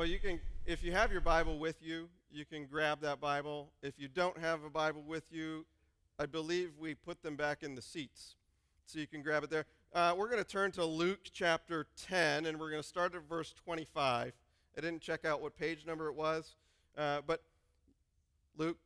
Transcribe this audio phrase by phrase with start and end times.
[0.00, 3.70] Well, you can, if you have your Bible with you, you can grab that Bible.
[3.82, 5.66] If you don't have a Bible with you,
[6.18, 8.36] I believe we put them back in the seats.
[8.86, 9.66] So you can grab it there.
[9.92, 13.28] Uh, we're going to turn to Luke chapter 10, and we're going to start at
[13.28, 14.32] verse 25.
[14.74, 16.54] I didn't check out what page number it was,
[16.96, 17.42] uh, but
[18.56, 18.78] Luke,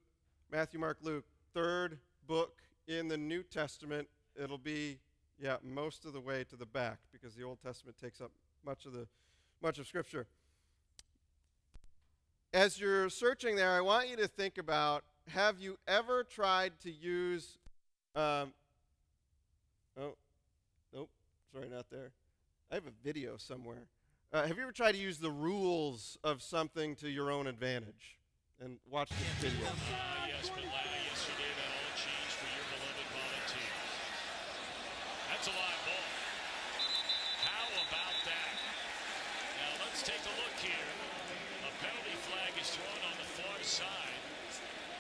[0.51, 1.97] Matthew, Mark, Luke, third
[2.27, 2.57] book
[2.89, 4.09] in the New Testament.
[4.35, 4.99] It'll be,
[5.41, 8.33] yeah, most of the way to the back because the Old Testament takes up
[8.67, 9.07] much of the
[9.63, 10.27] much of Scripture.
[12.55, 16.91] As you're searching there, I want you to think about have you ever tried to
[16.91, 17.59] use.
[18.15, 18.53] Um,
[20.01, 20.15] oh,
[20.95, 21.11] nope,
[21.53, 22.13] sorry, not there.
[22.71, 23.89] I have a video somewhere.
[24.33, 28.19] Uh, have you ever tried to use the rules of something to your own advantage?
[28.61, 29.67] And watch this video.
[29.67, 33.91] Uh, yes, but yesterday that all changed for your beloved Volunteers.
[35.27, 36.07] That's a live ball.
[37.51, 38.55] How about that?
[39.59, 40.87] Now let's take a look here.
[41.67, 44.19] A penalty flag is thrown on the far side.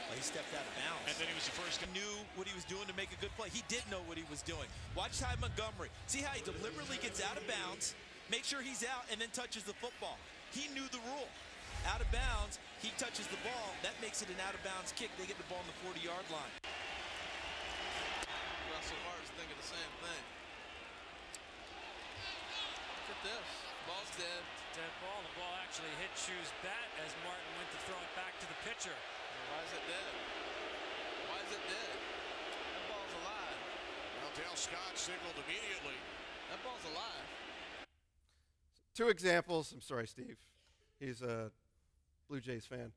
[0.06, 1.04] Well, he stepped out of bounds.
[1.04, 1.92] And then he was the first guy.
[1.92, 3.52] knew what he was doing to make a good play.
[3.52, 4.64] He did know what he was doing.
[4.96, 5.92] Watch Ty Montgomery.
[6.08, 7.92] See how he deliberately gets out of bounds,
[8.32, 10.16] make sure he's out, and then touches the football.
[10.56, 11.28] He knew the rule.
[11.84, 13.76] Out of bounds, he touches the ball.
[13.84, 15.12] That makes it an out of bounds kick.
[15.20, 16.52] They get the ball on the 40 yard line.
[18.72, 20.24] Russell Hart's thinking the same thing.
[23.04, 23.48] Look at this.
[23.84, 24.42] Ball's dead.
[24.72, 25.20] Dead ball.
[25.20, 28.58] The ball actually hit Choo's bat as Martin went to throw it back to the
[28.64, 28.96] pitcher.
[29.54, 30.14] Why is it dead?
[31.30, 31.94] Why is it dead?
[32.74, 33.58] That ball's alive.
[34.18, 35.94] Well, Dale Scott signaled immediately.
[36.50, 37.22] That ball's alive.
[38.96, 39.70] Two examples.
[39.72, 40.38] I'm sorry, Steve.
[40.98, 41.52] He's a
[42.28, 42.90] Blue Jays fan.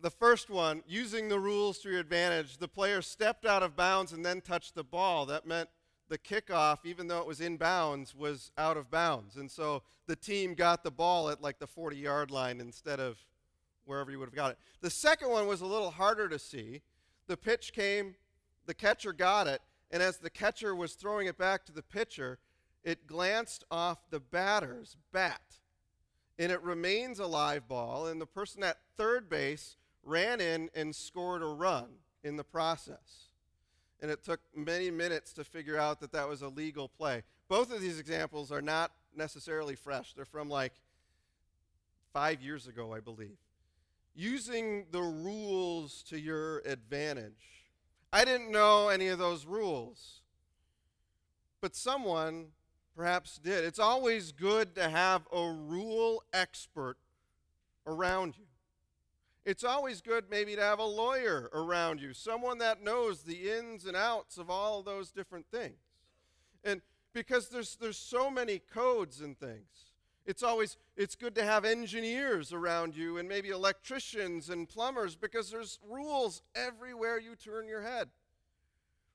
[0.00, 4.12] The first one, using the rules to your advantage, the player stepped out of bounds
[4.12, 5.26] and then touched the ball.
[5.26, 5.68] That meant
[6.08, 9.36] the kickoff, even though it was in bounds, was out of bounds.
[9.36, 13.18] And so the team got the ball at like the 40 yard line instead of
[13.86, 14.58] wherever you would have got it.
[14.82, 16.82] The second one was a little harder to see.
[17.26, 18.16] The pitch came,
[18.66, 22.38] the catcher got it, and as the catcher was throwing it back to the pitcher,
[22.84, 25.40] it glanced off the batter's bat.
[26.38, 30.94] And it remains a live ball, and the person at third base ran in and
[30.94, 31.86] scored a run
[32.22, 33.30] in the process.
[34.00, 37.22] And it took many minutes to figure out that that was a legal play.
[37.48, 40.74] Both of these examples are not necessarily fresh, they're from like
[42.12, 43.38] five years ago, I believe.
[44.18, 47.66] Using the rules to your advantage.
[48.12, 50.22] I didn't know any of those rules,
[51.60, 52.46] but someone
[52.96, 53.62] perhaps did.
[53.64, 56.96] It's always good to have a rule expert
[57.86, 58.46] around you.
[59.44, 63.84] It's always good maybe to have a lawyer around you, someone that knows the ins
[63.84, 65.78] and outs of all those different things.
[66.64, 66.80] And
[67.12, 69.92] because there's there's so many codes and things.
[70.26, 75.50] It's always it's good to have engineers around you and maybe electricians and plumbers because
[75.50, 78.08] there's rules everywhere you turn your head.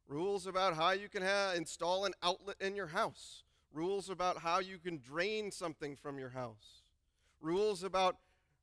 [0.07, 3.43] Rules about how you can ha- install an outlet in your house.
[3.73, 6.83] Rules about how you can drain something from your house.
[7.41, 8.17] Rules about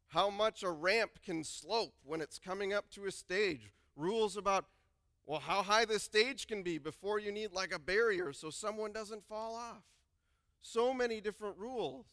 [0.09, 3.73] how much a ramp can slope when it's coming up to a stage.
[3.97, 4.67] Rules about,
[5.27, 8.93] well, how high the stage can be before you need like a barrier so someone
[8.93, 9.85] doesn't fall off.
[10.61, 12.05] So many different rules.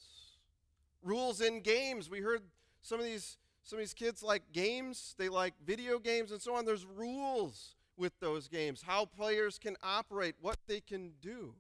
[1.05, 2.09] Rules in games.
[2.09, 2.41] We heard
[2.81, 6.53] some of these some of these kids like games, they like video games and so
[6.55, 6.65] on.
[6.65, 11.55] There's rules with those games, how players can operate, what they can do.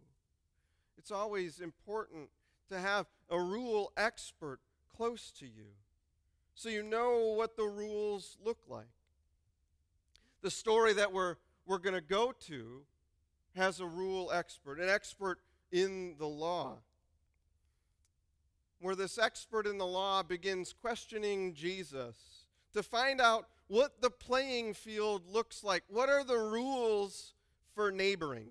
[0.97, 2.29] It's always important
[2.69, 4.59] to have a rule expert
[4.95, 5.71] close to you
[6.55, 8.87] so you know what the rules look like.
[10.41, 11.35] The story that we're,
[11.65, 12.83] we're going to go to
[13.55, 15.39] has a rule expert, an expert
[15.71, 16.77] in the law,
[18.85, 24.75] where this expert in the law begins questioning Jesus to find out what the playing
[24.75, 25.83] field looks like.
[25.87, 27.33] What are the rules
[27.73, 28.49] for neighboring?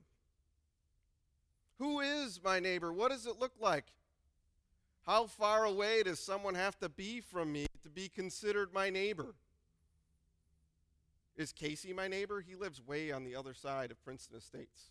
[1.78, 2.92] Who is my neighbor?
[2.92, 3.84] What does it look like?
[5.06, 9.36] How far away does someone have to be from me to be considered my neighbor?
[11.36, 12.40] Is Casey my neighbor?
[12.40, 14.90] He lives way on the other side of Princeton Estates,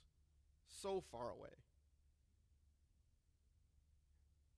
[0.68, 1.50] so far away.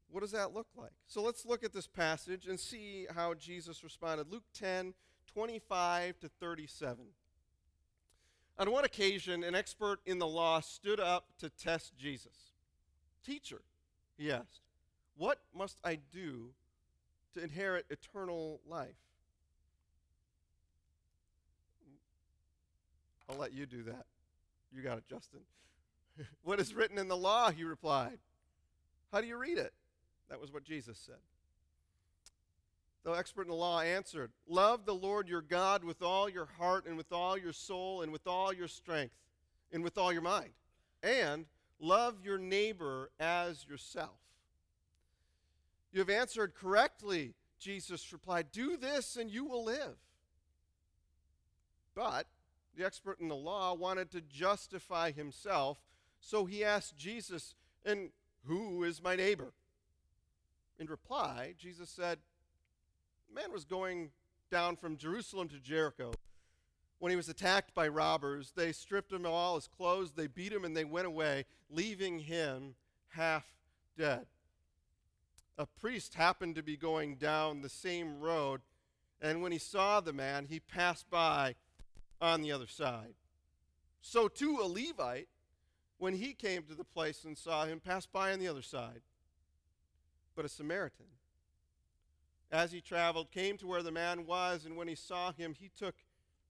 [0.10, 0.92] What does that look like?
[1.08, 4.32] So let's look at this passage and see how Jesus responded.
[4.32, 4.94] Luke 10,
[5.34, 7.06] 25 to 37.
[8.58, 12.54] On one occasion, an expert in the law stood up to test Jesus.
[13.26, 13.62] Teacher,
[14.18, 14.62] he asked,
[15.18, 16.52] what must I do
[17.34, 18.96] to inherit eternal life?
[23.30, 24.06] I'll let you do that.
[24.72, 25.42] You got it, Justin.
[26.44, 27.52] what is written in the law?
[27.52, 28.20] He replied.
[29.12, 29.74] How do you read it?
[30.30, 31.16] That was what Jesus said.
[33.04, 36.86] the expert in the law answered, Love the Lord your God with all your heart
[36.88, 39.16] and with all your soul and with all your strength
[39.72, 40.52] and with all your mind.
[41.04, 41.46] And
[41.80, 44.18] love your neighbor as yourself.
[45.92, 48.52] You have answered correctly, Jesus replied.
[48.52, 49.98] Do this and you will live.
[51.94, 52.28] But
[52.76, 55.80] the expert in the law wanted to justify himself,
[56.20, 57.56] so he asked Jesus,
[57.86, 58.10] And
[58.46, 59.54] who is my neighbor?
[60.80, 62.20] In reply, Jesus said,
[63.30, 64.12] The man was going
[64.52, 66.14] down from Jerusalem to Jericho
[67.00, 68.52] when he was attacked by robbers.
[68.56, 72.20] They stripped him of all his clothes, they beat him, and they went away, leaving
[72.20, 72.76] him
[73.10, 73.46] half
[73.98, 74.26] dead.
[75.58, 78.62] A priest happened to be going down the same road,
[79.22, 81.56] and when he saw the man, he passed by
[82.20, 83.14] on the other side.
[84.02, 85.30] So too a Levite,
[85.98, 89.02] when he came to the place and saw him, passed by on the other side.
[90.36, 91.06] But a Samaritan,
[92.52, 95.72] as he traveled, came to where the man was, and when he saw him, he
[95.78, 95.96] took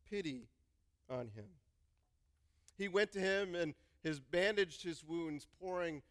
[0.09, 0.47] pity
[1.09, 1.45] on him.
[2.77, 6.01] He went to him and has bandaged his wounds, pouring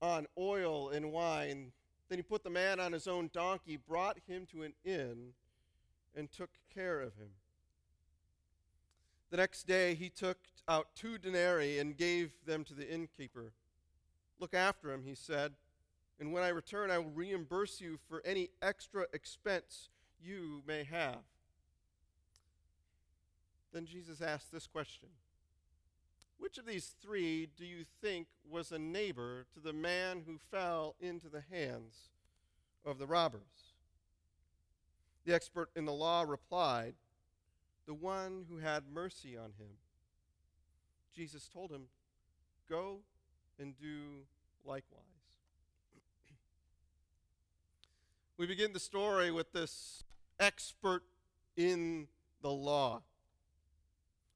[0.00, 1.72] on oil and wine.
[2.08, 5.32] Then he put the man on his own donkey, brought him to an inn,
[6.16, 7.30] and took care of him.
[9.30, 13.52] The next day he took out two denarii and gave them to the innkeeper.
[14.40, 15.52] Look after him, he said,
[16.20, 19.88] and when I return, I will reimburse you for any extra expense
[20.20, 21.22] you may have.
[23.72, 25.10] Then Jesus asked this question
[26.38, 30.96] Which of these three do you think was a neighbor to the man who fell
[31.00, 32.10] into the hands
[32.84, 33.74] of the robbers?
[35.24, 36.94] The expert in the law replied,
[37.86, 39.76] The one who had mercy on him.
[41.14, 41.82] Jesus told him,
[42.68, 43.00] Go
[43.58, 44.24] and do
[44.64, 44.97] likewise.
[48.38, 50.04] We begin the story with this
[50.38, 51.02] expert
[51.56, 52.06] in
[52.40, 53.02] the law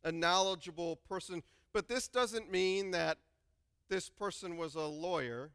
[0.05, 1.45] a knowledgeable person.
[1.73, 3.19] But this doesn't mean that
[3.89, 5.51] this person was a lawyer.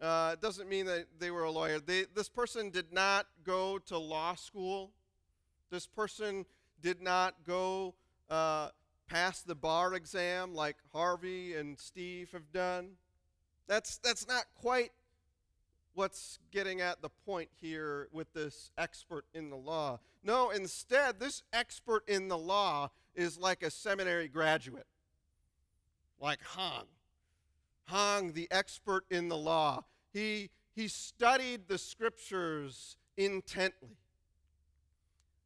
[0.00, 1.78] Uh, it doesn't mean that they were a lawyer.
[1.78, 4.92] They, this person did not go to law school.
[5.70, 6.46] This person
[6.80, 7.94] did not go
[8.30, 8.70] uh,
[9.06, 12.92] pass the bar exam like Harvey and Steve have done.
[13.66, 14.92] That's, that's not quite
[15.94, 20.00] what's getting at the point here with this expert in the law.
[20.22, 24.86] No, instead, this expert in the law is like a seminary graduate,
[26.20, 26.86] like Hong.
[27.88, 29.84] Hong, the expert in the law.
[30.12, 33.96] He, he studied the scriptures intently.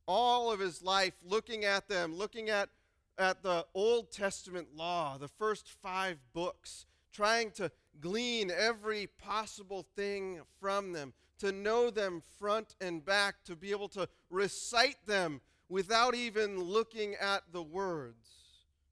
[0.07, 2.69] All of his life, looking at them, looking at,
[3.17, 6.85] at the Old Testament law, the first five books,
[7.15, 7.71] trying to
[8.01, 13.89] glean every possible thing from them, to know them front and back, to be able
[13.89, 18.29] to recite them without even looking at the words.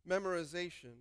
[0.09, 0.95] Memorization.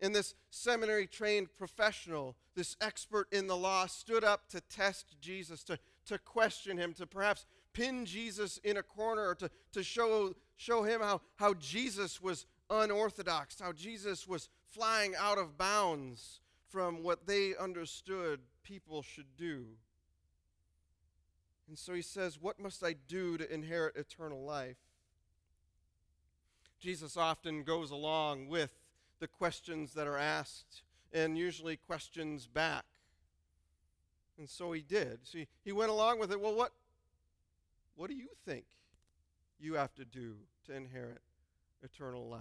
[0.00, 5.62] And this seminary trained professional, this expert in the law, stood up to test Jesus,
[5.64, 10.34] to, to question him, to perhaps pin Jesus in a corner, or to, to show,
[10.56, 17.02] show him how, how Jesus was unorthodox, how Jesus was flying out of bounds from
[17.02, 19.66] what they understood people should do.
[21.68, 24.76] And so he says, What must I do to inherit eternal life?
[26.78, 28.70] Jesus often goes along with
[29.18, 30.82] the questions that are asked
[31.12, 32.84] and usually questions back.
[34.38, 35.26] And so he did.
[35.26, 36.40] See, he went along with it.
[36.40, 36.72] Well, what,
[37.94, 38.66] what do you think
[39.58, 41.22] you have to do to inherit
[41.82, 42.40] eternal life?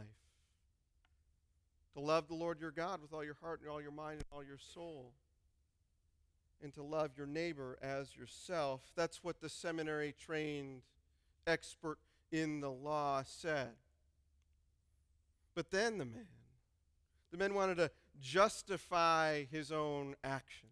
[1.93, 4.25] To love the Lord your God with all your heart and all your mind and
[4.31, 5.13] all your soul.
[6.61, 8.81] And to love your neighbor as yourself.
[8.95, 10.81] That's what the seminary trained
[11.47, 11.97] expert
[12.31, 13.71] in the law said.
[15.53, 16.27] But then the man,
[17.31, 20.71] the man wanted to justify his own actions.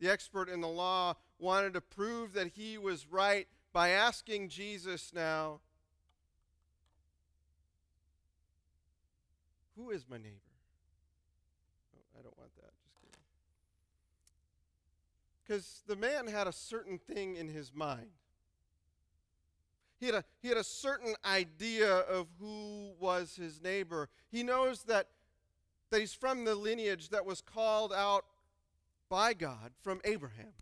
[0.00, 5.12] The expert in the law wanted to prove that he was right by asking Jesus
[5.14, 5.60] now,
[9.80, 10.36] Who is my neighbor?
[11.96, 12.72] Oh, I don't want that.
[12.84, 13.20] Just kidding.
[15.42, 18.10] Because the man had a certain thing in his mind.
[19.98, 24.08] He had, a, he had a certain idea of who was his neighbor.
[24.30, 25.08] He knows that,
[25.90, 28.24] that he's from the lineage that was called out
[29.08, 30.52] by God from Abraham.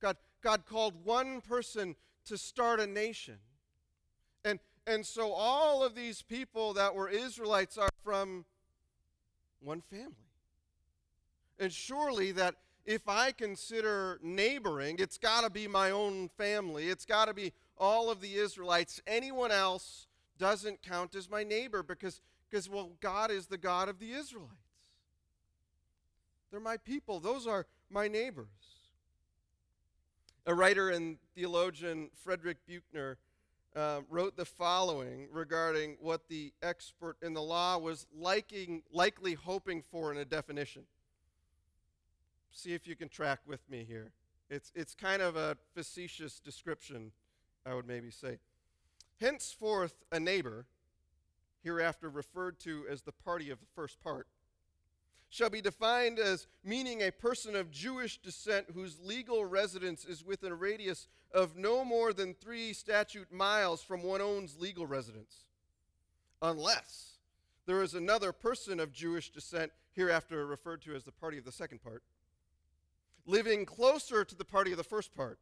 [0.00, 1.94] God, God called one person
[2.26, 3.38] to start a nation.
[4.88, 8.46] And, so all of these people that were Israelites are from
[9.60, 10.14] one family.
[11.58, 12.54] And surely that
[12.86, 16.88] if I consider neighboring, it's got to be my own family.
[16.88, 19.02] It's got to be all of the Israelites.
[19.06, 20.06] Anyone else
[20.38, 24.54] doesn't count as my neighbor because, because, well, God is the God of the Israelites.
[26.50, 28.46] They're my people, those are my neighbors.
[30.46, 33.18] A writer and theologian, Frederick Buechner,
[33.78, 39.82] uh, wrote the following regarding what the expert in the law was liking, likely hoping
[39.82, 40.82] for in a definition.
[42.50, 44.10] See if you can track with me here.
[44.50, 47.12] It's, it's kind of a facetious description,
[47.64, 48.38] I would maybe say.
[49.20, 50.66] Henceforth, a neighbor,
[51.62, 54.26] hereafter referred to as the party of the first part,
[55.30, 60.52] shall be defined as meaning a person of Jewish descent whose legal residence is within
[60.52, 65.44] a radius of no more than three statute miles from one own's legal residence,
[66.40, 67.18] unless
[67.66, 71.52] there is another person of Jewish descent, hereafter referred to as the party of the
[71.52, 72.02] second part,
[73.26, 75.38] living closer to the party of the first part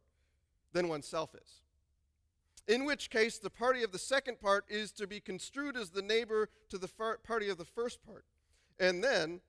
[0.73, 1.61] than oneself is.
[2.67, 6.01] In which case, the party of the second part is to be construed as the
[6.01, 8.25] neighbor to the far- party of the first part.
[8.77, 9.39] And then,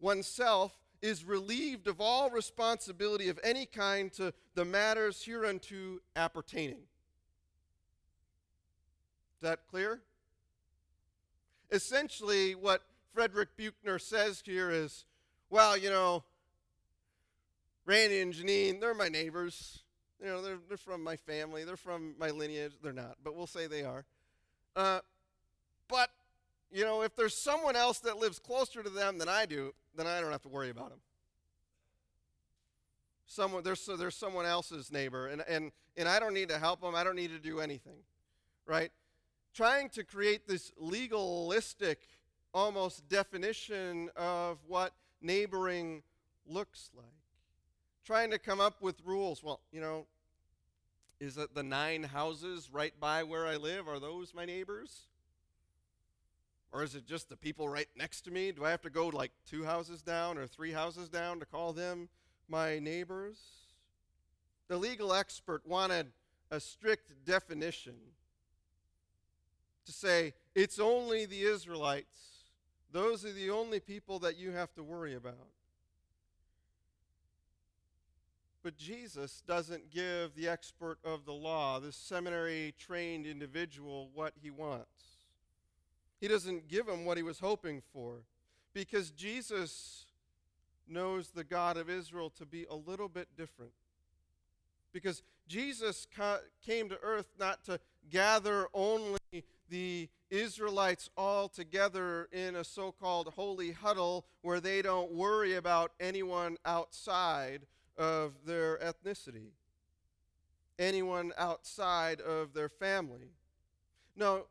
[0.00, 6.82] oneself is relieved of all responsibility of any kind to the matters hereunto appertaining.
[9.36, 10.00] Is that clear?
[11.70, 12.82] Essentially, what
[13.14, 15.04] Frederick Buechner says here is
[15.50, 16.24] well, you know,
[17.86, 19.80] Randy and Janine, they're my neighbors.
[20.20, 22.72] You know, they're, they're from my family, they're from my lineage.
[22.82, 24.04] They're not, but we'll say they are.
[24.76, 25.00] Uh,
[25.88, 26.10] but
[26.70, 30.06] you know, if there's someone else that lives closer to them than I do, then
[30.06, 31.00] I don't have to worry about them.
[33.26, 36.80] Someone, there's, so there's someone else's neighbor, and, and, and I don't need to help
[36.80, 36.94] them.
[36.94, 37.98] I don't need to do anything,
[38.66, 38.90] right?
[39.54, 42.00] Trying to create this legalistic,
[42.54, 46.02] almost definition of what neighboring
[46.46, 47.06] looks like.
[48.04, 49.42] Trying to come up with rules.
[49.42, 50.06] Well, you know,
[51.20, 53.88] is it the nine houses right by where I live?
[53.88, 55.08] Are those my neighbors?
[56.72, 58.52] Or is it just the people right next to me?
[58.52, 61.72] Do I have to go like two houses down or three houses down to call
[61.72, 62.08] them
[62.48, 63.38] my neighbors?
[64.68, 66.08] The legal expert wanted
[66.50, 67.94] a strict definition
[69.86, 72.42] to say it's only the Israelites.
[72.92, 75.48] Those are the only people that you have to worry about.
[78.62, 84.50] But Jesus doesn't give the expert of the law, this seminary trained individual, what he
[84.50, 85.17] wants.
[86.20, 88.22] He doesn't give him what he was hoping for
[88.74, 90.06] because Jesus
[90.88, 93.72] knows the God of Israel to be a little bit different.
[94.92, 97.78] Because Jesus ca- came to earth not to
[98.10, 99.18] gather only
[99.68, 105.92] the Israelites all together in a so called holy huddle where they don't worry about
[106.00, 109.50] anyone outside of their ethnicity,
[110.78, 113.32] anyone outside of their family.
[114.16, 114.46] No,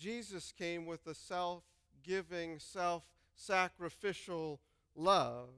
[0.00, 1.62] Jesus came with a self
[2.02, 3.04] giving, self
[3.34, 4.58] sacrificial
[4.96, 5.50] love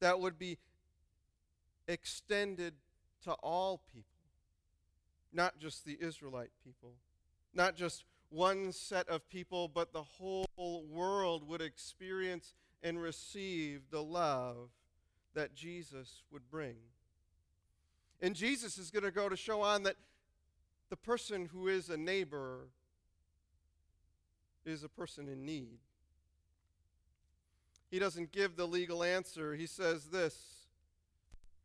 [0.00, 0.58] that would be
[1.86, 2.72] extended
[3.24, 4.08] to all people,
[5.32, 6.94] not just the Israelite people,
[7.54, 10.46] not just one set of people, but the whole
[10.90, 14.70] world would experience and receive the love
[15.34, 16.76] that Jesus would bring.
[18.22, 19.96] And Jesus is going to go to show on that
[20.88, 22.68] the person who is a neighbor
[24.66, 25.78] is a person in need.
[27.90, 29.54] He doesn't give the legal answer.
[29.54, 30.66] He says this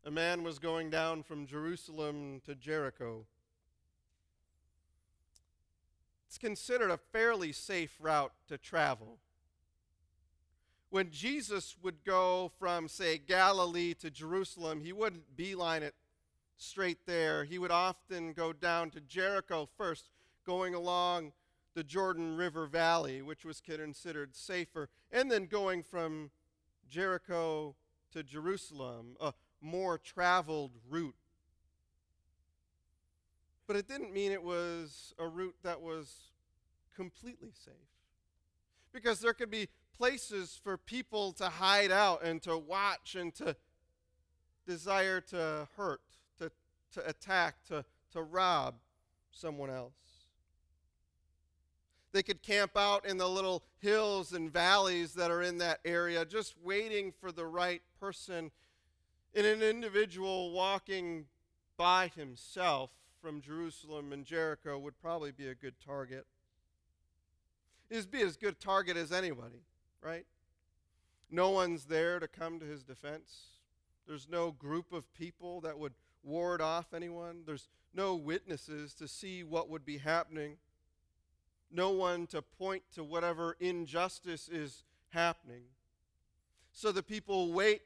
[0.05, 3.25] A man was going down from Jerusalem to Jericho.
[6.27, 9.17] It's considered a fairly safe route to travel.
[10.89, 15.96] When Jesus would go from, say, Galilee to Jerusalem, he wouldn't beeline it
[16.58, 17.43] straight there.
[17.43, 20.10] He would often go down to Jericho first,
[20.46, 21.34] going along
[21.74, 26.32] the Jordan River Valley, which was considered safer, and then going from
[26.90, 27.75] Jericho
[28.12, 31.16] to Jerusalem, a more traveled route.
[33.68, 36.32] But it didn't mean it was a route that was
[36.96, 37.74] completely safe.
[38.92, 43.56] Because there could be places for people to hide out and to watch and to
[44.68, 46.01] desire to hurt,
[46.40, 46.51] to,
[46.94, 48.75] to attack, to, to rob
[49.32, 49.94] someone else.
[52.13, 56.25] They could camp out in the little hills and valleys that are in that area,
[56.25, 58.51] just waiting for the right person.
[59.34, 61.25] And an individual walking
[61.77, 62.89] by himself
[63.22, 66.25] from Jerusalem and Jericho would probably be a good target.
[67.89, 69.63] It'd be as good a target as anybody,
[70.01, 70.25] right?
[71.32, 73.60] no one's there to come to his defense.
[74.06, 77.44] There's no group of people that would ward off anyone.
[77.46, 80.58] There's no witnesses to see what would be happening.
[81.72, 85.63] No one to point to whatever injustice is happening.
[86.74, 87.82] So the people wait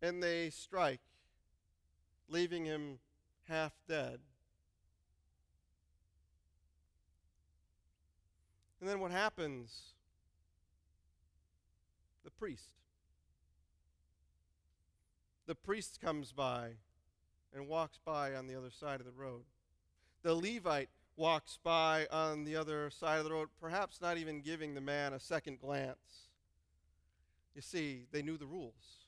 [0.00, 1.00] and they strike,
[2.28, 2.98] leaving him
[3.48, 4.20] half dead.
[8.80, 9.92] And then what happens?
[12.24, 12.72] The priest.
[15.46, 16.70] The priest comes by
[17.54, 19.42] and walks by on the other side of the road.
[20.22, 24.74] The Levite walks by on the other side of the road, perhaps not even giving
[24.74, 26.28] the man a second glance.
[27.54, 29.06] You see, they knew the rules.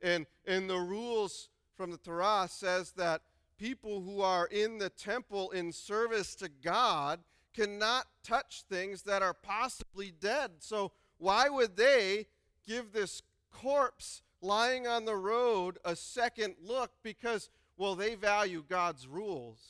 [0.00, 3.22] And, and the rules from the Torah says that
[3.58, 7.20] people who are in the temple in service to God
[7.54, 10.50] cannot touch things that are possibly dead.
[10.60, 12.26] So why would they
[12.66, 13.22] give this
[13.52, 16.90] corpse lying on the road a second look?
[17.02, 19.60] Because, well, they value God's rules.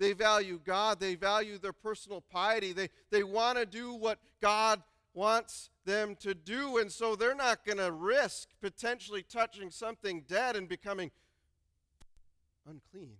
[0.00, 0.98] They value God.
[0.98, 2.72] They value their personal piety.
[2.72, 6.78] They, they want to do what God wants them to do.
[6.78, 11.10] And so they're not going to risk potentially touching something dead and becoming
[12.66, 13.16] unclean.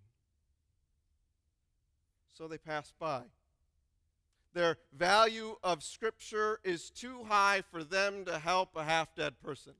[2.33, 3.25] So they pass by.
[4.55, 9.75] Their value of Scripture is too high for them to help a half dead person.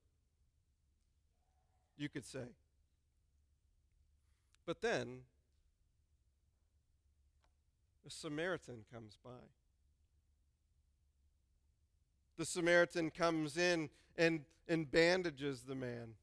[1.97, 2.45] You could say.
[4.67, 5.21] But then
[8.07, 9.31] a Samaritan comes by.
[12.37, 16.15] The Samaritan comes in and, and bandages the man,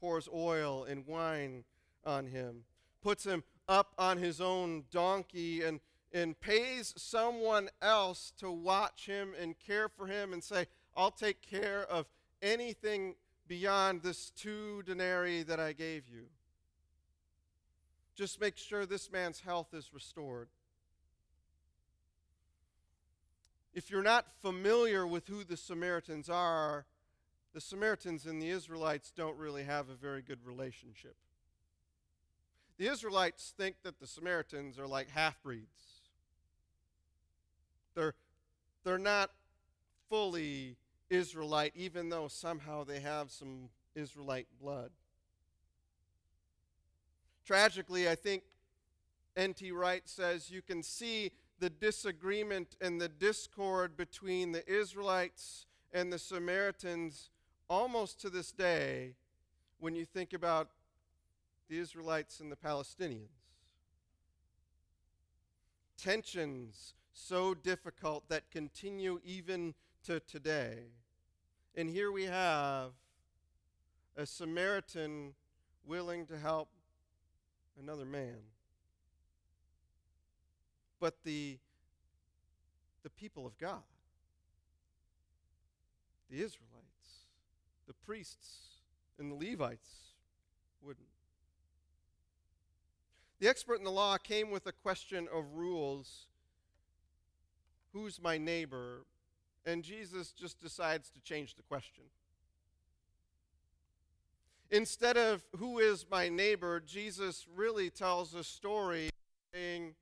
[0.00, 1.64] pours oil and wine
[2.04, 2.64] on him,
[3.02, 5.80] puts him up on his own donkey, and,
[6.12, 10.66] and pays someone else to watch him and care for him and say,
[10.96, 12.06] I'll take care of
[12.42, 13.16] anything
[13.48, 16.26] beyond this two denarii that I gave you.
[18.14, 20.48] Just make sure this man's health is restored.
[23.72, 26.86] If you're not familiar with who the Samaritans are,
[27.52, 31.16] the Samaritans and the Israelites don't really have a very good relationship.
[32.78, 36.02] The Israelites think that the Samaritans are like half breeds.
[37.94, 38.14] They're,
[38.84, 39.30] they're not
[40.08, 40.76] fully
[41.10, 44.90] Israelite, even though somehow they have some Israelite blood.
[47.44, 48.42] Tragically, I think
[49.36, 49.72] N.T.
[49.72, 56.18] Wright says you can see the disagreement and the discord between the Israelites and the
[56.18, 57.30] Samaritans
[57.68, 59.14] almost to this day
[59.78, 60.68] when you think about
[61.68, 63.28] the Israelites and the Palestinians.
[65.96, 70.84] Tensions so difficult that continue even to today.
[71.74, 72.92] And here we have
[74.16, 75.34] a Samaritan
[75.86, 76.68] willing to help
[77.80, 78.36] another man.
[81.00, 81.58] But the,
[83.02, 83.82] the people of God,
[86.30, 87.26] the Israelites,
[87.86, 88.78] the priests,
[89.18, 89.90] and the Levites
[90.82, 91.06] wouldn't.
[93.40, 96.26] The expert in the law came with a question of rules
[97.92, 99.04] Who's my neighbor?
[99.64, 102.04] And Jesus just decides to change the question.
[104.70, 109.10] Instead of who is my neighbor, Jesus really tells a story
[109.52, 109.94] saying,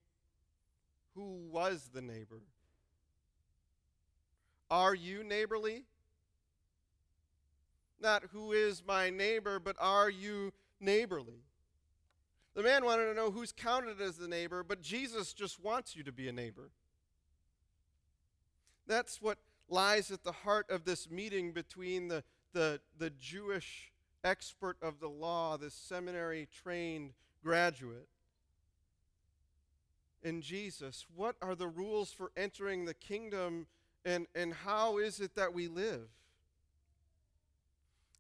[1.15, 2.43] Who was the neighbor?
[4.71, 5.85] Are you neighborly?
[8.01, 11.45] Not who is my neighbor, but are you neighborly?
[12.55, 16.03] The man wanted to know who's counted as the neighbor, but Jesus just wants you
[16.05, 16.71] to be a neighbor.
[18.87, 23.92] That's what lies at the heart of this meeting between the, the, the Jewish
[24.25, 28.09] expert of the law, this seminary trained graduate,
[30.23, 31.05] in Jesus.
[31.15, 33.67] What are the rules for entering the kingdom,
[34.05, 36.09] and, and how is it that we live?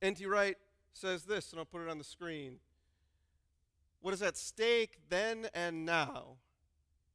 [0.00, 0.26] N.T.
[0.26, 0.56] Wright
[0.92, 2.56] says this, and I'll put it on the screen.
[4.00, 6.38] What is at stake then and now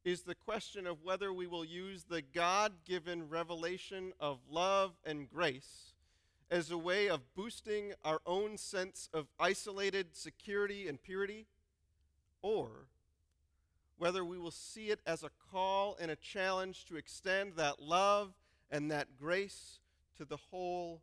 [0.04, 5.28] is the question of whether we will use the God given revelation of love and
[5.28, 5.87] grace
[6.50, 11.46] as a way of boosting our own sense of isolated security and purity,
[12.42, 12.86] or
[13.98, 18.32] whether we will see it as a call and a challenge to extend that love
[18.70, 19.80] and that grace
[20.16, 21.02] to the whole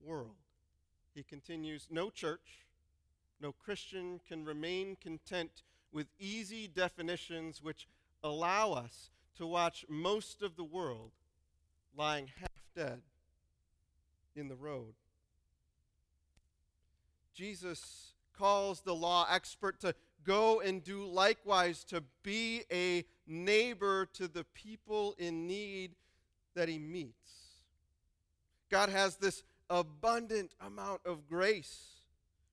[0.00, 0.36] world.
[1.14, 2.66] He continues No church,
[3.40, 7.88] no Christian can remain content with easy definitions which
[8.22, 11.12] allow us to watch most of the world
[11.96, 13.02] lying half dead
[14.36, 14.94] in the road.
[17.34, 19.94] Jesus calls the law expert to
[20.24, 25.92] go and do likewise, to be a neighbor to the people in need
[26.54, 27.14] that he meets.
[28.70, 31.84] God has this abundant amount of grace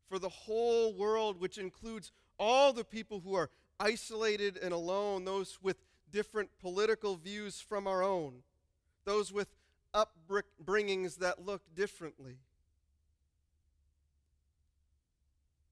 [0.09, 5.57] for the whole world, which includes all the people who are isolated and alone, those
[5.61, 5.77] with
[6.11, 8.43] different political views from our own,
[9.05, 9.53] those with
[9.93, 12.37] upbringings that look differently.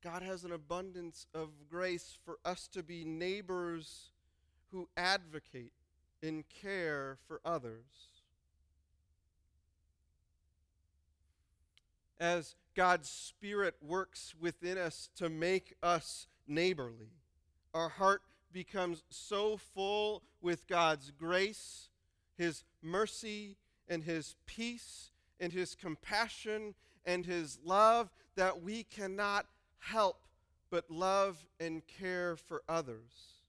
[0.01, 4.11] God has an abundance of grace for us to be neighbors
[4.71, 5.73] who advocate
[6.23, 7.85] and care for others.
[12.19, 17.11] As God's Spirit works within us to make us neighborly,
[17.73, 21.89] our heart becomes so full with God's grace,
[22.37, 23.57] His mercy,
[23.89, 26.75] and His peace, and His compassion,
[27.05, 29.47] and His love that we cannot
[29.79, 30.21] help
[30.69, 33.39] but love and care for others.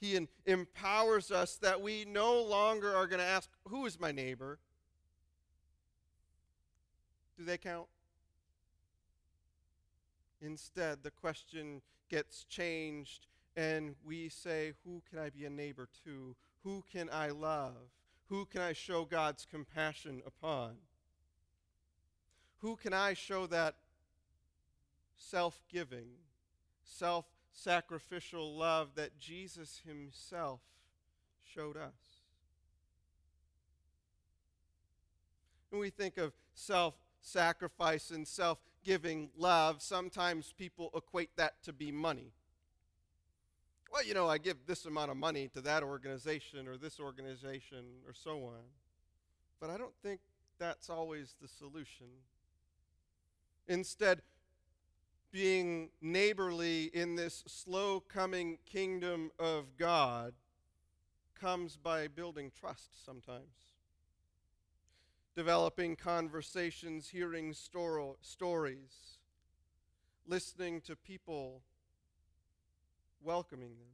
[0.00, 4.12] He in, empowers us that we no longer are going to ask, Who is my
[4.12, 4.58] neighbor?
[7.38, 7.86] Do they count?
[10.40, 16.36] Instead, the question gets changed, and we say, Who can I be a neighbor to?
[16.62, 17.74] Who can I love?
[18.28, 20.76] Who can I show God's compassion upon?
[22.58, 23.76] Who can I show that
[25.16, 26.08] self giving,
[26.82, 30.60] self sacrificial love that Jesus himself
[31.42, 32.20] showed us.
[35.70, 41.72] When we think of self sacrifice and self giving love, sometimes people equate that to
[41.72, 42.32] be money.
[43.92, 47.84] Well, you know, I give this amount of money to that organization or this organization
[48.06, 48.62] or so on.
[49.60, 50.20] But I don't think
[50.58, 52.06] that's always the solution.
[53.68, 54.22] Instead,
[55.32, 60.34] being neighborly in this slow coming kingdom of God
[61.38, 63.74] comes by building trust sometimes.
[65.34, 69.18] Developing conversations, hearing storo- stories,
[70.26, 71.60] listening to people,
[73.22, 73.88] welcoming them.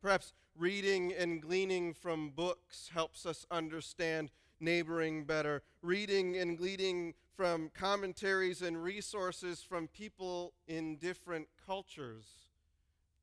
[0.00, 4.30] Perhaps reading and gleaning from books helps us understand
[4.60, 5.62] neighboring better.
[5.82, 12.26] Reading and gleaning from commentaries and resources from people in different cultures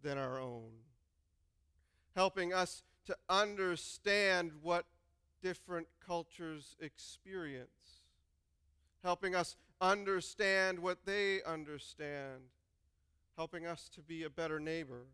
[0.02, 0.72] than our own,
[2.16, 4.86] helping us to understand what
[5.42, 8.04] different cultures experience,
[9.04, 12.42] helping us understand what they understand,
[13.38, 15.06] helping us to be a better neighbor.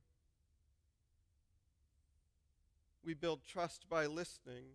[3.03, 4.65] We build trust by listening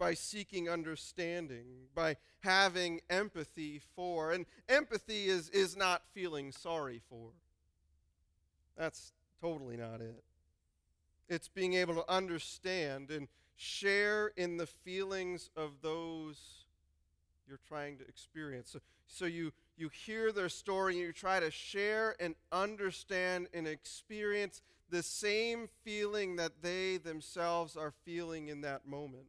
[0.00, 4.32] by seeking understanding, by having empathy for.
[4.32, 7.28] And empathy is, is not feeling sorry for.
[8.76, 10.24] That's totally not it.
[11.28, 16.64] It's being able to understand and share in the feelings of those
[17.46, 18.70] you're trying to experience.
[18.70, 23.66] So, so you, you hear their story and you try to share and understand and
[23.66, 29.26] experience the same feeling that they themselves are feeling in that moment.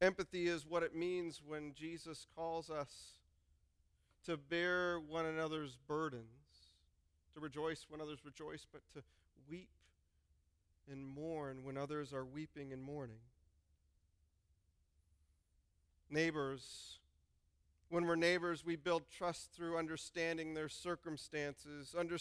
[0.00, 3.18] Empathy is what it means when Jesus calls us
[4.24, 6.24] to bear one another's burdens,
[7.34, 9.02] to rejoice when others rejoice, but to
[9.50, 9.68] weep
[10.90, 13.18] and mourn when others are weeping and mourning.
[16.08, 16.98] Neighbors,
[17.88, 22.18] when we're neighbors, we build trust through understanding their circumstances, under,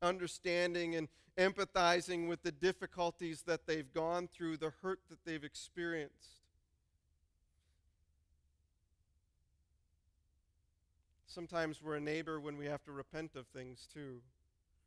[0.00, 6.40] understanding and empathizing with the difficulties that they've gone through, the hurt that they've experienced.
[11.26, 14.20] Sometimes we're a neighbor when we have to repent of things too.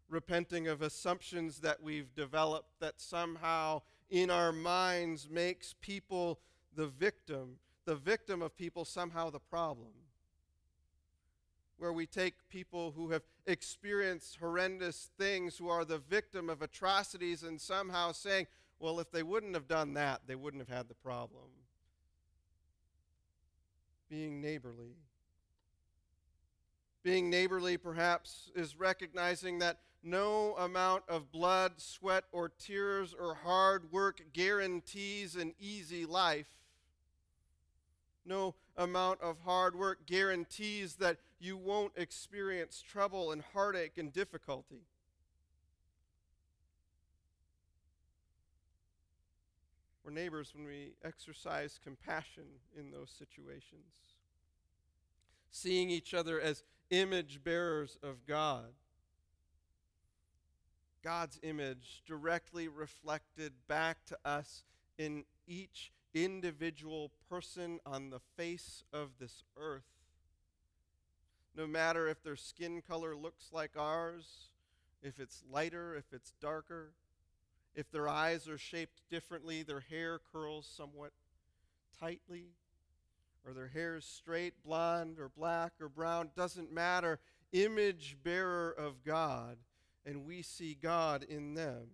[0.09, 6.39] Repenting of assumptions that we've developed that somehow in our minds makes people
[6.73, 9.89] the victim, the victim of people somehow the problem.
[11.77, 17.43] Where we take people who have experienced horrendous things, who are the victim of atrocities,
[17.43, 18.47] and somehow saying,
[18.79, 21.49] well, if they wouldn't have done that, they wouldn't have had the problem.
[24.09, 24.95] Being neighborly.
[27.03, 33.91] Being neighborly, perhaps, is recognizing that no amount of blood, sweat, or tears or hard
[33.91, 36.47] work guarantees an easy life.
[38.25, 44.83] No amount of hard work guarantees that you won't experience trouble and heartache and difficulty.
[50.03, 52.45] We're neighbors when we exercise compassion
[52.79, 54.15] in those situations.
[55.51, 58.71] Seeing each other as image bearers of God.
[61.03, 64.63] God's image directly reflected back to us
[64.97, 65.91] in each
[66.23, 69.83] individual person on the face of this earth.
[71.55, 74.49] No matter if their skin color looks like ours,
[75.01, 76.91] if it's lighter, if it's darker,
[77.75, 81.11] if their eyes are shaped differently, their hair curls somewhat
[81.99, 82.45] tightly,
[83.45, 87.19] or their hair is straight, blonde, or black, or brown, doesn't matter.
[87.53, 89.57] Image bearer of God,
[90.05, 91.87] and we see God in them.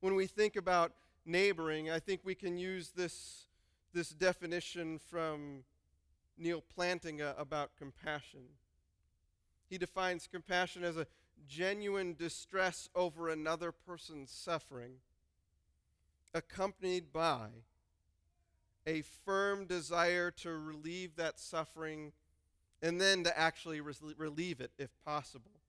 [0.00, 0.92] When we think about
[1.24, 3.46] neighboring, I think we can use this,
[3.92, 5.64] this definition from
[6.38, 8.40] Neal Plantinga about compassion.
[9.68, 11.06] He defines compassion as a
[11.46, 14.94] genuine distress over another person's suffering,
[16.34, 17.48] accompanied by
[18.86, 22.12] a firm desire to relieve that suffering
[22.82, 25.59] and then to actually relieve it if possible.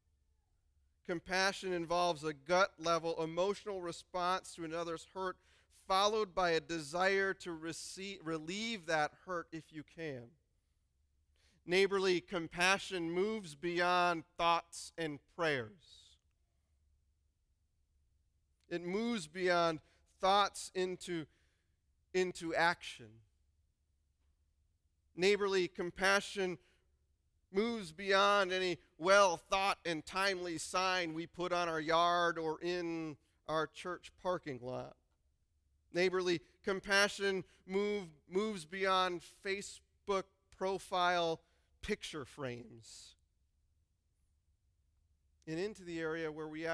[1.08, 5.38] Compassion involves a gut level emotional response to another's hurt,
[5.88, 10.24] followed by a desire to receive, relieve that hurt if you can.
[11.66, 16.02] Neighborly compassion moves beyond thoughts and prayers.
[18.70, 19.80] It moves beyond
[20.20, 21.26] thoughts into,
[22.14, 23.10] into action.
[25.16, 26.58] Neighborly compassion
[27.52, 33.18] moves beyond any well thought and timely sign we put on our yard or in
[33.48, 34.96] our church parking lot.
[35.94, 40.24] Neighborly compassion move, moves beyond Facebook
[40.58, 41.42] profile
[41.82, 43.16] picture frames
[45.48, 46.66] and into the area where we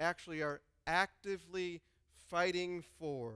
[0.00, 1.80] actually are actively
[2.30, 3.34] fighting for,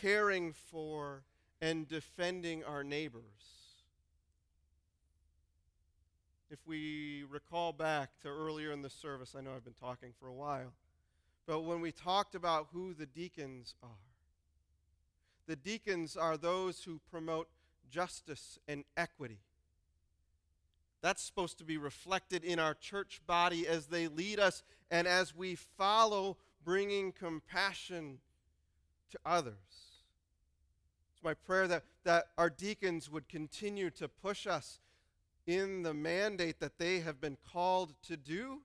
[0.00, 1.24] caring for,
[1.60, 3.55] and defending our neighbors.
[6.48, 10.28] If we recall back to earlier in the service, I know I've been talking for
[10.28, 10.72] a while,
[11.44, 13.88] but when we talked about who the deacons are,
[15.48, 17.48] the deacons are those who promote
[17.90, 19.40] justice and equity.
[21.02, 25.34] That's supposed to be reflected in our church body as they lead us and as
[25.34, 28.18] we follow bringing compassion
[29.10, 29.54] to others.
[31.12, 34.78] It's my prayer that, that our deacons would continue to push us
[35.46, 38.62] in the mandate that they have been called to do,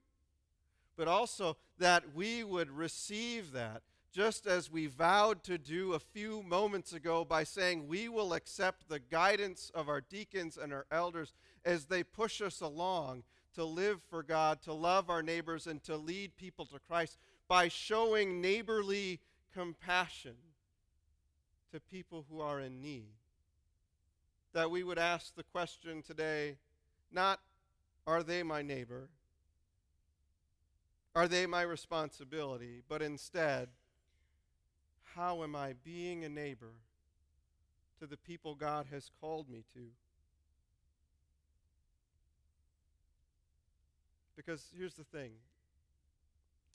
[0.98, 6.44] but also that we would receive that just as we vowed to do a few
[6.44, 11.34] moments ago by saying we will accept the guidance of our deacons and our elders
[11.64, 15.96] as they push us along to live for God, to love our neighbors, and to
[15.96, 17.18] lead people to Christ
[17.48, 19.20] by showing neighborly
[19.54, 20.36] compassion
[21.72, 23.14] to people who are in need.
[24.54, 26.58] That we would ask the question today
[27.12, 27.40] not,
[28.08, 29.10] are they my neighbor?
[31.16, 32.82] Are they my responsibility?
[32.88, 33.70] But instead,
[35.16, 36.74] how am I being a neighbor
[38.00, 39.82] to the people God has called me to?
[44.36, 45.32] Because here's the thing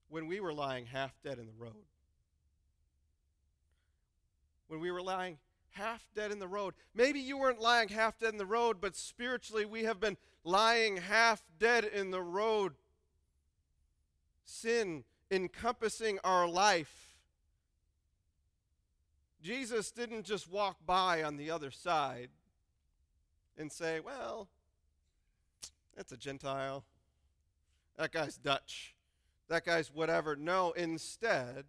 [0.09, 1.72] when we were lying half dead in the road,
[4.68, 5.38] when we were lying
[5.76, 6.74] half dead in the road.
[6.94, 10.96] Maybe you weren't lying half dead in the road, but spiritually we have been lying
[10.96, 12.74] half dead in the road.
[14.44, 17.16] Sin encompassing our life.
[19.42, 22.30] Jesus didn't just walk by on the other side
[23.58, 24.48] and say, well,
[25.96, 26.84] that's a Gentile.
[27.96, 28.94] That guy's Dutch.
[29.48, 30.36] That guy's whatever.
[30.36, 31.64] No, instead,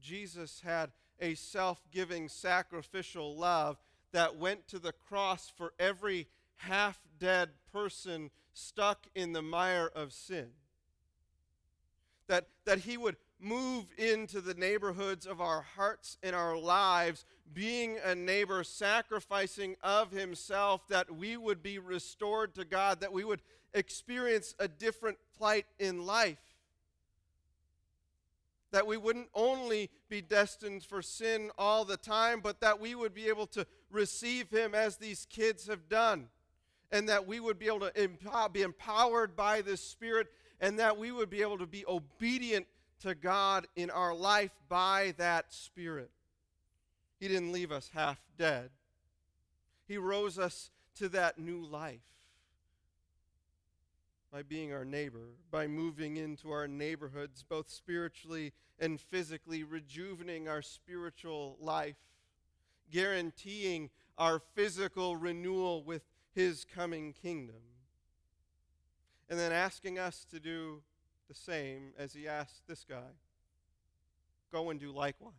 [0.00, 3.78] Jesus had a self giving, sacrificial love
[4.12, 10.12] that went to the cross for every half dead person stuck in the mire of
[10.12, 10.48] sin.
[12.28, 17.98] That, that he would move into the neighborhoods of our hearts and our lives, being
[18.04, 23.42] a neighbor, sacrificing of himself, that we would be restored to God, that we would
[23.74, 26.38] experience a different plight in life
[28.76, 33.14] that we wouldn't only be destined for sin all the time, but that we would
[33.14, 36.28] be able to receive Him as these kids have done,
[36.92, 40.26] and that we would be able to empower, be empowered by the Spirit,
[40.60, 42.66] and that we would be able to be obedient
[43.00, 46.10] to God in our life by that Spirit.
[47.18, 48.68] He didn't leave us half dead,
[49.88, 52.02] He rose us to that new life.
[54.32, 60.62] By being our neighbor, by moving into our neighborhoods, both spiritually and physically, rejuvenating our
[60.62, 61.96] spiritual life,
[62.90, 66.02] guaranteeing our physical renewal with
[66.34, 67.62] His coming kingdom,
[69.28, 70.82] and then asking us to do
[71.28, 73.14] the same as He asked this guy
[74.52, 75.32] go and do likewise.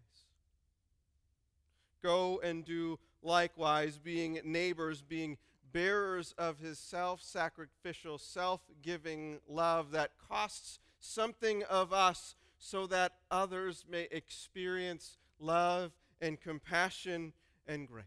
[2.03, 5.37] Go and do likewise, being neighbors, being
[5.71, 13.13] bearers of his self sacrificial, self giving love that costs something of us so that
[13.29, 17.33] others may experience love and compassion
[17.67, 18.05] and grace.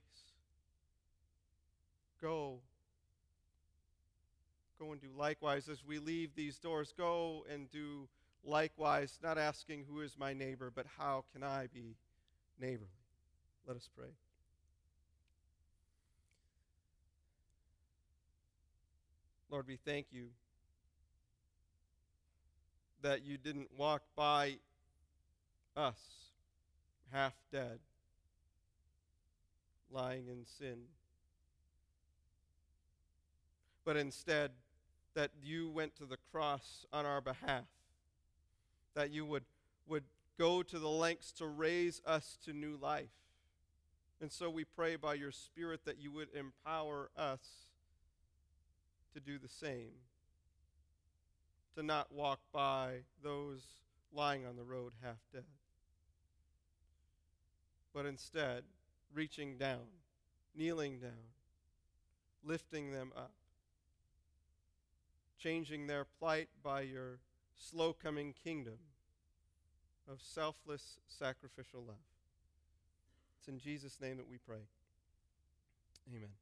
[2.21, 2.59] Go.
[4.79, 6.93] Go and do likewise as we leave these doors.
[6.97, 8.09] Go and do
[8.45, 11.97] likewise, not asking who is my neighbor, but how can I be
[12.59, 12.89] neighborly?
[13.67, 14.09] Let us pray.
[19.51, 20.29] Lord, we thank you
[23.03, 24.59] that you didn't walk by
[25.77, 25.99] us
[27.13, 27.81] half dead,
[29.91, 30.83] lying in sin,
[33.85, 34.53] but instead
[35.15, 37.65] that you went to the cross on our behalf,
[38.95, 39.45] that you would,
[39.89, 40.05] would
[40.39, 43.11] go to the lengths to raise us to new life.
[44.21, 47.41] And so we pray by your Spirit that you would empower us
[49.15, 49.93] to do the same,
[51.77, 53.63] to not walk by those
[54.13, 55.45] lying on the road half dead,
[57.95, 58.65] but instead
[59.15, 59.87] reaching down,
[60.57, 61.31] kneeling down,
[62.45, 63.33] lifting them up,
[65.39, 67.19] changing their plight by your
[67.57, 68.79] slow coming kingdom
[70.11, 71.97] of selfless sacrificial love.
[73.39, 74.67] It's in Jesus' name that we pray.
[76.09, 76.40] Amen.